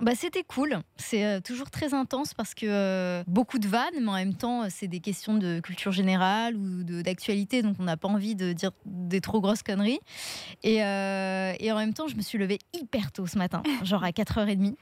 Bah, 0.00 0.12
c'était 0.14 0.44
cool. 0.44 0.78
C'est 0.96 1.26
euh, 1.26 1.40
toujours 1.40 1.70
très 1.70 1.92
intense 1.92 2.32
parce 2.32 2.54
que 2.54 2.64
euh, 2.66 3.22
beaucoup 3.26 3.58
de 3.58 3.68
vannes, 3.68 4.00
mais 4.00 4.08
en 4.08 4.14
même 4.14 4.34
temps, 4.34 4.62
euh, 4.62 4.66
c'est 4.70 4.88
des 4.88 5.00
questions 5.00 5.36
de 5.36 5.60
culture 5.60 5.92
générale 5.92 6.56
ou 6.56 6.82
d'actualité, 6.84 7.60
donc 7.60 7.76
on 7.78 7.84
n'a 7.84 7.98
pas 7.98 8.08
envie 8.08 8.34
de 8.34 8.54
dire 8.54 8.70
des 8.86 9.20
trop 9.20 9.42
grosses 9.42 9.62
conneries. 9.62 10.00
Et, 10.62 10.76
et 10.76 11.72
en 11.72 11.76
même 11.76 11.92
temps, 11.92 12.08
je 12.08 12.16
me 12.16 12.22
suis 12.22 12.38
levée 12.38 12.58
hyper 12.72 13.12
tôt 13.12 13.26
ce 13.26 13.36
matin, 13.36 13.62
genre 13.84 14.02
à 14.02 14.10
4h30, 14.10 14.74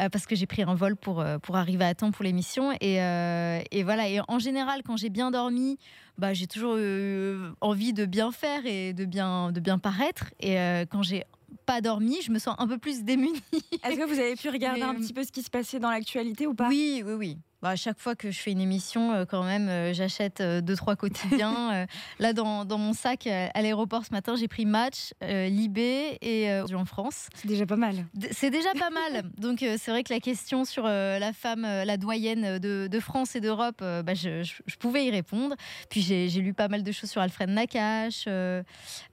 euh, 0.00 0.08
parce 0.08 0.26
que 0.26 0.34
j'ai 0.34 0.46
pris 0.46 0.62
un 0.62 0.74
vol 0.74 0.96
pour, 0.96 1.24
pour 1.42 1.56
arriver 1.56 1.84
à 1.84 1.94
temps 1.94 2.10
pour 2.10 2.24
l'émission. 2.24 2.72
Et, 2.80 2.96
et 2.96 3.82
voilà, 3.84 4.08
et 4.08 4.20
en 4.26 4.38
général, 4.38 4.82
quand 4.82 4.96
j'ai 4.96 5.10
bien 5.10 5.30
dormi, 5.30 5.78
bah, 6.18 6.32
j'ai 6.32 6.46
toujours 6.46 6.74
euh, 6.76 7.52
envie 7.60 7.92
de 7.92 8.06
bien 8.06 8.32
faire 8.32 8.64
et 8.64 8.92
de 8.92 9.04
bien, 9.04 9.52
de 9.52 9.60
bien 9.60 9.78
paraître. 9.78 10.32
Et 10.40 10.56
quand 10.90 11.02
j'ai 11.02 11.24
pas 11.64 11.80
dormi, 11.80 12.20
je 12.22 12.30
me 12.30 12.38
sens 12.38 12.54
un 12.58 12.66
peu 12.66 12.78
plus 12.78 13.02
démunie. 13.02 13.40
Est-ce 13.84 13.96
que 13.96 14.04
vous 14.06 14.18
avez 14.18 14.36
pu 14.36 14.48
regarder 14.48 14.80
Mais, 14.80 14.86
un 14.86 14.94
petit 14.94 15.12
peu 15.12 15.24
ce 15.24 15.32
qui 15.32 15.42
se 15.42 15.50
passait 15.50 15.78
dans 15.78 15.90
l'actualité 15.90 16.46
ou 16.46 16.54
pas? 16.54 16.68
Oui, 16.68 17.02
oui, 17.04 17.12
oui. 17.14 17.38
Bah, 17.66 17.72
à 17.72 17.76
chaque 17.76 17.98
fois 17.98 18.14
que 18.14 18.30
je 18.30 18.38
fais 18.38 18.52
une 18.52 18.60
émission, 18.60 19.10
euh, 19.12 19.24
quand 19.24 19.42
même, 19.42 19.68
euh, 19.68 19.92
j'achète 19.92 20.40
euh, 20.40 20.60
deux, 20.60 20.76
trois 20.76 20.94
quotidiens. 20.94 21.84
Là, 22.20 22.32
dans, 22.32 22.64
dans 22.64 22.78
mon 22.78 22.92
sac 22.92 23.26
à 23.26 23.60
l'aéroport 23.60 24.04
ce 24.06 24.12
matin, 24.12 24.36
j'ai 24.36 24.46
pris 24.46 24.64
Match, 24.66 25.12
Libé 25.20 26.16
et 26.22 26.48
en 26.72 26.84
France. 26.84 27.26
C'est 27.34 27.48
déjà 27.48 27.66
pas 27.66 27.74
mal. 27.74 28.06
C'est 28.30 28.50
déjà 28.50 28.68
pas 28.78 28.90
mal. 28.90 29.24
Donc, 29.38 29.58
c'est 29.78 29.90
vrai 29.90 30.04
que 30.04 30.12
la 30.14 30.20
question 30.20 30.64
sur 30.64 30.84
la 30.84 31.32
femme, 31.32 31.62
la 31.62 31.96
doyenne 31.96 32.58
de, 32.60 32.86
de 32.86 33.00
France 33.00 33.34
et 33.34 33.40
d'Europe, 33.40 33.78
bah, 33.80 34.14
je, 34.14 34.44
je- 34.44 34.62
je 34.64 34.76
pouvais 34.76 35.04
y 35.04 35.10
répondre. 35.10 35.56
Puis, 35.90 36.02
j'ai 36.02 36.28
lu 36.40 36.54
pas 36.54 36.68
mal 36.68 36.84
de 36.84 36.92
choses 36.92 37.10
sur 37.10 37.20
Alfred 37.20 37.50
Nakache. 37.50 38.24
euh, 38.28 38.62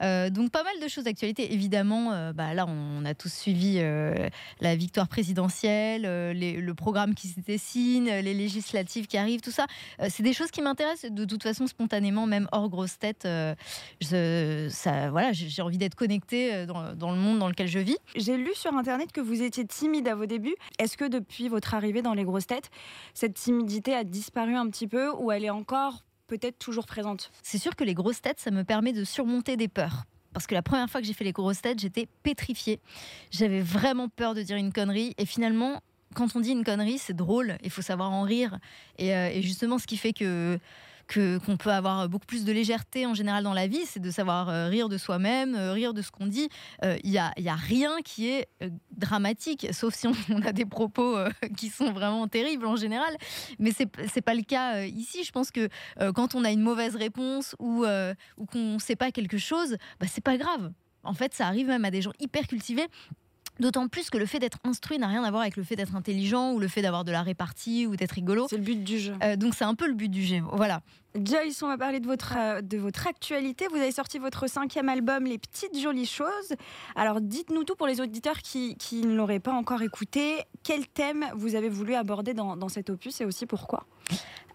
euh, 0.03 0.29
donc, 0.29 0.51
pas 0.51 0.63
mal 0.63 0.79
de 0.81 0.87
choses 0.87 1.05
d'actualité. 1.05 1.53
Évidemment, 1.53 2.11
euh, 2.13 2.33
bah, 2.33 2.53
là, 2.53 2.65
on 2.67 3.03
a 3.05 3.15
tous 3.15 3.33
suivi 3.33 3.79
la 4.61 4.75
victoire 4.75 5.07
présidentielle, 5.07 6.03
les- 6.37 6.57
le 6.57 6.73
programme 6.75 7.15
qui 7.15 7.29
se 7.29 7.39
dessine, 7.39 8.05
les 8.05 8.33
législatives 8.43 9.07
qui 9.07 9.17
arrivent, 9.17 9.41
tout 9.41 9.51
ça. 9.51 9.65
Euh, 9.99 10.07
c'est 10.09 10.23
des 10.23 10.33
choses 10.33 10.51
qui 10.51 10.61
m'intéressent 10.61 11.11
de 11.11 11.25
toute 11.25 11.43
façon 11.43 11.67
spontanément, 11.67 12.25
même 12.27 12.47
hors 12.51 12.69
grosse 12.69 12.97
tête. 12.99 13.25
euh, 13.25 13.55
je- 14.01 14.67
ça, 14.69 15.09
voilà, 15.09 15.31
j'ai 15.31 15.49
j'ai 15.49 15.61
envie 15.61 15.77
d'être 15.77 15.95
connectée 15.95 16.53
euh, 16.53 16.65
dans, 16.65 16.93
dans 16.95 17.11
le 17.11 17.17
monde 17.17 17.39
dans 17.39 17.47
lequel 17.49 17.67
je 17.67 17.79
vis. 17.79 17.97
J'ai 18.15 18.37
lu 18.37 18.51
sur 18.55 18.73
internet 18.75 19.11
que 19.11 19.21
vous 19.21 19.41
étiez 19.41 19.65
timide 19.65 20.07
à 20.07 20.15
vos 20.15 20.25
débuts. 20.25 20.55
Est-ce 20.79 20.97
que 20.97 21.05
depuis 21.07 21.47
votre 21.49 21.73
arrivée 21.73 22.01
dans 22.01 22.13
les 22.13 22.23
grosses 22.23 22.47
têtes, 22.47 22.69
cette 23.13 23.33
timidité 23.35 23.93
a 23.93 24.03
disparu 24.03 24.55
un 24.55 24.69
petit 24.69 24.87
peu 24.87 25.09
ou 25.11 25.31
elle 25.31 25.45
est 25.45 25.49
encore 25.49 26.03
peut-être 26.27 26.57
toujours 26.59 26.85
présente? 26.85 27.31
C'est 27.41 27.57
sûr 27.57 27.75
que 27.75 27.83
les 27.83 27.93
grosses 27.93 28.21
têtes, 28.21 28.39
ça 28.39 28.51
me 28.51 28.63
permet 28.63 28.93
de 28.93 29.03
surmonter 29.03 29.57
des 29.57 29.67
peurs. 29.67 30.03
Parce 30.33 30.47
que 30.47 30.55
la 30.55 30.63
première 30.63 30.89
fois 30.89 30.99
que 30.99 31.05
j'ai 31.05 31.13
fait 31.13 31.23
les 31.25 31.31
grosses 31.31 31.61
têtes, 31.61 31.79
j'étais 31.79 32.07
pétrifiée. 32.23 32.79
J'avais 33.29 33.61
vraiment 33.61 34.09
peur 34.09 34.33
de 34.33 34.41
dire 34.41 34.57
une 34.57 34.73
connerie. 34.73 35.13
Et 35.19 35.27
finalement, 35.27 35.79
quand 36.13 36.35
on 36.35 36.39
dit 36.39 36.51
une 36.51 36.63
connerie, 36.63 36.97
c'est 36.97 37.15
drôle. 37.15 37.57
Il 37.63 37.69
faut 37.69 37.81
savoir 37.81 38.11
en 38.11 38.23
rire. 38.23 38.59
Et, 38.97 39.13
euh, 39.15 39.41
justement, 39.41 39.77
ce 39.77 39.87
qui 39.87 39.97
fait 39.97 40.13
que 40.13 40.59
qu'on 41.13 41.57
peut 41.57 41.69
avoir 41.69 42.09
beaucoup 42.09 42.25
plus 42.25 42.43
de 42.43 42.51
légèreté 42.51 43.05
en 43.05 43.13
général 43.13 43.43
dans 43.43 43.53
la 43.53 43.67
vie, 43.67 43.85
c'est 43.85 43.99
de 43.99 44.09
savoir 44.09 44.49
euh, 44.49 44.67
rire 44.67 44.89
de 44.89 44.97
soi-même, 44.97 45.53
euh, 45.53 45.73
rire 45.73 45.93
de 45.93 46.01
ce 46.01 46.09
qu'on 46.09 46.25
dit. 46.25 46.49
Il 46.81 47.11
n'y 47.11 47.17
a, 47.19 47.55
rien 47.55 47.97
qui 48.03 48.29
est 48.29 48.47
euh, 48.63 48.69
dramatique, 48.97 49.67
sauf 49.73 49.93
si 49.93 50.07
on, 50.07 50.13
a 50.45 50.51
des 50.53 50.65
propos 50.65 51.15
euh, 51.17 51.29
qui 51.57 51.69
sont 51.69 51.91
vraiment 51.91 52.27
terribles 52.27 52.65
en 52.65 52.77
général. 52.77 53.15
Mais 53.59 53.71
c'est 53.71 53.89
c'est 54.11 54.21
pas 54.21 54.33
le 54.33 54.41
cas 54.41 54.77
euh, 54.77 54.85
ici. 54.85 55.23
Je 55.23 55.31
pense 55.31 55.51
que 55.51 55.69
euh, 55.99 56.11
quand 56.11 56.35
on 56.35 56.43
a 56.43 56.51
une 56.51 56.61
mauvaise 56.61 56.95
réponse 56.95 57.55
ou, 57.59 57.83
euh, 57.83 58.13
ou 58.37 58.45
qu'on 58.45 58.75
ne 58.75 58.79
sait 58.79 58.95
pas 58.95 59.11
quelque 59.11 59.37
chose, 59.37 59.77
bah, 59.99 60.07
c'est 60.09 60.23
pas 60.23 60.37
grave. 60.37 60.71
En 61.03 61.13
fait, 61.13 61.33
ça 61.33 61.47
arrive 61.47 61.67
même 61.67 61.85
à 61.85 61.91
des 61.91 62.01
gens 62.01 62.13
hyper 62.19 62.47
cultivés. 62.47 62.87
D'autant 63.63 63.87
plus 63.87 64.09
que 64.09 64.17
le 64.17 64.25
fait 64.25 64.39
d'être 64.39 64.57
instruit 64.65 64.99
n'a 64.99 65.07
rien 65.07 65.23
à 65.23 65.29
voir 65.31 65.43
avec 65.43 65.55
le 65.55 65.63
fait 65.63 65.77
d'être 65.77 65.95
intelligent 65.95 66.51
ou 66.51 66.59
le 66.59 66.67
fait 66.67 66.81
d'avoir 66.81 67.05
de 67.05 67.13
la 67.13 67.21
répartie 67.21 67.87
ou 67.87 67.95
d'être 67.95 68.11
rigolo. 68.11 68.45
C'est 68.49 68.57
le 68.57 68.61
but 68.61 68.83
du 68.83 68.99
jeu. 68.99 69.13
Euh, 69.23 69.37
donc 69.37 69.55
c'est 69.55 69.63
un 69.63 69.73
peu 69.73 69.87
le 69.87 69.93
but 69.93 70.09
du 70.09 70.21
jeu. 70.21 70.41
Voilà. 70.51 70.81
Joyce, 71.15 71.63
on 71.63 71.67
va 71.67 71.77
parler 71.77 72.01
de 72.01 72.05
votre, 72.05 72.33
euh, 72.37 72.59
de 72.61 72.77
votre 72.77 73.07
actualité. 73.07 73.67
Vous 73.69 73.77
avez 73.77 73.93
sorti 73.93 74.19
votre 74.19 74.49
cinquième 74.49 74.89
album, 74.89 75.23
Les 75.23 75.37
Petites 75.37 75.79
Jolies 75.79 76.07
Choses. 76.07 76.27
Alors 76.97 77.21
dites-nous 77.21 77.63
tout 77.63 77.75
pour 77.75 77.87
les 77.87 78.01
auditeurs 78.01 78.39
qui, 78.39 78.75
qui 78.75 78.97
ne 78.99 79.15
l'auraient 79.15 79.39
pas 79.39 79.53
encore 79.53 79.81
écouté. 79.81 80.39
Quel 80.63 80.85
thème 80.85 81.25
vous 81.33 81.55
avez 81.55 81.69
voulu 81.69 81.95
aborder 81.95 82.33
dans, 82.33 82.57
dans 82.57 82.67
cet 82.67 82.89
opus 82.89 83.21
et 83.21 83.25
aussi 83.25 83.45
pourquoi? 83.45 83.85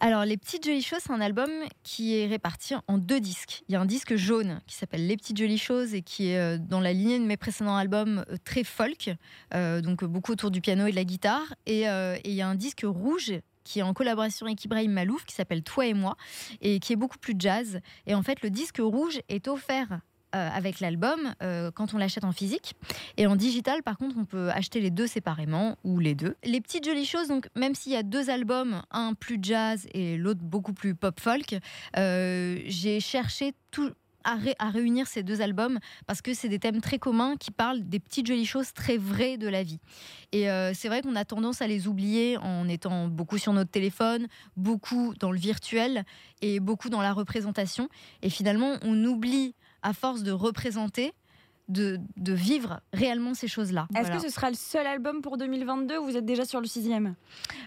Alors, 0.00 0.24
Les 0.24 0.36
Petites 0.36 0.64
Jolies 0.64 0.82
Choses, 0.82 1.00
c'est 1.02 1.12
un 1.12 1.20
album 1.20 1.50
qui 1.82 2.16
est 2.16 2.26
réparti 2.28 2.74
en 2.86 2.98
deux 2.98 3.18
disques. 3.18 3.64
Il 3.68 3.72
y 3.72 3.76
a 3.76 3.80
un 3.80 3.84
disque 3.84 4.14
jaune 4.14 4.60
qui 4.68 4.76
s'appelle 4.76 5.08
Les 5.08 5.16
Petites 5.16 5.36
Jolies 5.36 5.58
Choses 5.58 5.92
et 5.92 6.02
qui 6.02 6.28
est 6.28 6.38
euh, 6.38 6.56
dans 6.56 6.78
la 6.78 6.92
lignée 6.92 7.18
de 7.18 7.24
mes 7.24 7.36
précédents 7.36 7.76
albums 7.76 8.24
euh, 8.30 8.36
très 8.44 8.62
folk, 8.62 9.10
euh, 9.54 9.80
donc 9.80 10.04
beaucoup 10.04 10.30
autour 10.30 10.52
du 10.52 10.60
piano 10.60 10.86
et 10.86 10.92
de 10.92 10.96
la 10.96 11.02
guitare. 11.02 11.52
Et, 11.66 11.82
et 11.82 12.20
il 12.24 12.34
y 12.34 12.42
a 12.42 12.48
un 12.48 12.54
disque 12.54 12.84
rouge 12.84 13.32
qui 13.64 13.80
est 13.80 13.82
en 13.82 13.92
collaboration 13.92 14.46
avec 14.46 14.64
Ibrahim 14.64 14.92
Malouf, 14.92 15.24
qui 15.24 15.34
s'appelle 15.34 15.64
Toi 15.64 15.86
et 15.86 15.94
moi, 15.94 16.16
et 16.60 16.78
qui 16.78 16.92
est 16.92 16.96
beaucoup 16.96 17.18
plus 17.18 17.34
jazz. 17.36 17.80
Et 18.06 18.14
en 18.14 18.22
fait, 18.22 18.40
le 18.42 18.50
disque 18.50 18.78
rouge 18.78 19.20
est 19.28 19.48
offert 19.48 20.00
euh, 20.34 20.48
avec 20.52 20.80
l'album 20.80 21.34
euh, 21.42 21.70
quand 21.70 21.94
on 21.94 21.98
l'achète 21.98 22.24
en 22.24 22.32
physique. 22.32 22.74
Et 23.16 23.26
en 23.26 23.36
digital, 23.36 23.82
par 23.82 23.98
contre, 23.98 24.16
on 24.18 24.24
peut 24.24 24.50
acheter 24.50 24.80
les 24.80 24.90
deux 24.90 25.06
séparément 25.06 25.76
ou 25.84 25.98
les 25.98 26.14
deux. 26.14 26.36
Les 26.44 26.60
petites 26.60 26.84
jolies 26.84 27.06
choses, 27.06 27.28
donc 27.28 27.48
même 27.56 27.74
s'il 27.74 27.92
y 27.92 27.96
a 27.96 28.02
deux 28.02 28.30
albums, 28.30 28.82
un 28.90 29.14
plus 29.14 29.38
jazz 29.40 29.86
et 29.92 30.16
l'autre 30.16 30.40
beaucoup 30.42 30.72
plus 30.72 30.94
pop 30.94 31.18
folk, 31.20 31.56
euh, 31.96 32.58
j'ai 32.66 33.00
cherché. 33.00 33.54
À, 34.24 34.34
ré- 34.34 34.56
à 34.58 34.68
réunir 34.68 35.06
ces 35.06 35.22
deux 35.22 35.40
albums 35.40 35.78
parce 36.06 36.20
que 36.20 36.34
c'est 36.34 36.50
des 36.50 36.58
thèmes 36.58 36.82
très 36.82 36.98
communs 36.98 37.36
qui 37.36 37.50
parlent 37.50 37.88
des 37.88 37.98
petites 37.98 38.26
jolies 38.26 38.44
choses 38.44 38.74
très 38.74 38.98
vraies 38.98 39.38
de 39.38 39.48
la 39.48 39.62
vie. 39.62 39.78
Et 40.32 40.48
c'est 40.74 40.88
vrai 40.88 41.00
qu'on 41.00 41.16
a 41.16 41.24
tendance 41.24 41.62
à 41.62 41.66
les 41.66 41.86
oublier 41.86 42.36
en 42.36 42.68
étant 42.68 43.08
beaucoup 43.08 43.38
sur 43.38 43.54
notre 43.54 43.70
téléphone, 43.70 44.26
beaucoup 44.56 45.14
dans 45.18 45.30
le 45.30 45.38
virtuel 45.38 46.04
et 46.42 46.60
beaucoup 46.60 46.90
dans 46.90 47.00
la 47.00 47.14
représentation. 47.14 47.88
Et 48.20 48.28
finalement, 48.28 48.74
on 48.82 49.02
oublie 49.04 49.54
à 49.82 49.92
force 49.92 50.22
de 50.22 50.32
représenter 50.32 51.12
de, 51.68 51.98
de 52.16 52.32
vivre 52.32 52.80
réellement 52.94 53.34
ces 53.34 53.46
choses-là. 53.48 53.86
Est-ce 53.94 54.06
Voilà. 54.06 54.16
que 54.16 54.22
ce 54.22 54.30
sera 54.34 54.48
le 54.48 54.56
seul 54.56 54.86
album 54.86 55.20
pour 55.20 55.36
2022 55.36 55.98
ou 55.98 56.04
vous 56.04 56.16
êtes 56.16 56.24
déjà 56.24 56.44
sur 56.46 56.60
le 56.60 56.66
sixième 56.66 57.14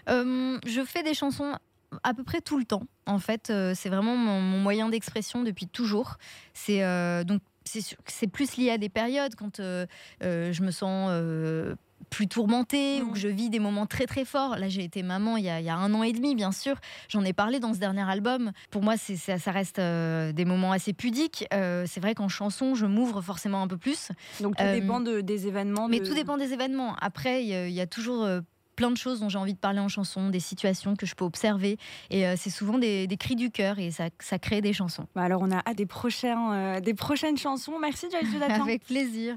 Euh, 0.08 0.58
je 0.66 0.82
fais 0.84 1.02
des 1.04 1.14
chansons 1.14 1.54
à 2.02 2.14
peu 2.14 2.24
près 2.24 2.40
tout 2.40 2.58
le 2.58 2.64
temps. 2.64 2.82
En 3.06 3.18
fait, 3.18 3.50
euh, 3.50 3.74
c'est 3.76 3.88
vraiment 3.90 4.16
mon, 4.16 4.40
mon 4.40 4.58
moyen 4.58 4.88
d'expression 4.88 5.42
depuis 5.42 5.68
toujours. 5.68 6.16
C'est 6.54 6.82
euh, 6.82 7.22
donc 7.22 7.42
c'est 7.64 8.26
plus 8.26 8.56
lié 8.56 8.70
à 8.70 8.78
des 8.78 8.88
périodes 8.88 9.36
quand 9.36 9.60
euh, 9.60 9.86
euh, 10.24 10.52
je 10.52 10.62
me 10.64 10.72
sens 10.72 11.10
plus 12.10 12.28
tourmentée 12.28 13.02
ou 13.02 13.12
que 13.12 13.18
je 13.18 13.28
vis 13.28 13.50
des 13.50 13.58
moments 13.58 13.86
très 13.86 14.06
très 14.06 14.24
forts. 14.24 14.56
Là, 14.56 14.68
j'ai 14.68 14.84
été 14.84 15.02
maman 15.02 15.36
il 15.36 15.44
y, 15.44 15.48
a, 15.48 15.60
il 15.60 15.66
y 15.66 15.70
a 15.70 15.76
un 15.76 15.92
an 15.94 16.02
et 16.02 16.12
demi, 16.12 16.34
bien 16.34 16.52
sûr. 16.52 16.76
J'en 17.08 17.24
ai 17.24 17.32
parlé 17.32 17.60
dans 17.60 17.72
ce 17.74 17.78
dernier 17.78 18.02
album. 18.08 18.52
Pour 18.70 18.82
moi, 18.82 18.96
ça, 18.96 19.38
ça 19.38 19.50
reste 19.50 19.78
euh, 19.78 20.32
des 20.32 20.44
moments 20.44 20.72
assez 20.72 20.92
pudiques. 20.92 21.46
Euh, 21.54 21.84
c'est 21.88 22.00
vrai 22.00 22.14
qu'en 22.14 22.28
chanson, 22.28 22.74
je 22.74 22.86
m'ouvre 22.86 23.20
forcément 23.22 23.62
un 23.62 23.68
peu 23.68 23.76
plus. 23.78 24.08
Donc 24.40 24.56
tout 24.56 24.62
Euh, 24.62 24.74
dépend 24.80 25.00
de- 25.00 25.20
des 25.20 25.46
événements. 25.46 25.88
Mais 25.88 26.00
de- 26.00 26.06
tout 26.06 26.14
dépend 26.14 26.36
des 26.36 26.52
événements. 26.52 26.96
Après, 27.00 27.42
il 27.42 27.48
y, 27.48 27.54
a- 27.54 27.68
il 27.68 27.74
y 27.74 27.80
a 27.80 27.86
toujours 27.86 28.26
plein 28.74 28.90
de 28.90 28.96
choses 28.96 29.20
dont 29.20 29.28
j'ai 29.28 29.38
envie 29.38 29.52
de 29.52 29.58
parler 29.58 29.80
en 29.80 29.88
chanson, 29.88 30.30
des 30.30 30.40
situations 30.40 30.96
que 30.96 31.04
je 31.04 31.14
peux 31.14 31.24
observer. 31.26 31.76
Et 32.10 32.26
euh, 32.26 32.34
c'est 32.38 32.48
souvent 32.50 32.78
des, 32.78 33.06
des 33.06 33.16
cris 33.18 33.36
du 33.36 33.50
cœur 33.50 33.78
et 33.78 33.90
ça, 33.90 34.04
ça 34.18 34.38
crée 34.38 34.62
des 34.62 34.72
chansons. 34.72 35.06
Bah 35.14 35.22
alors 35.22 35.42
on 35.42 35.50
a 35.50 35.58
hâte 35.58 35.76
des, 35.76 35.84
prochains, 35.86 36.52
euh, 36.54 36.80
des 36.80 36.94
prochaines 36.94 37.36
chansons. 37.36 37.78
Merci 37.78 38.06
Joyce 38.10 38.32
Jonathan. 38.32 38.62
Avec 38.64 38.84
plaisir. 38.84 39.36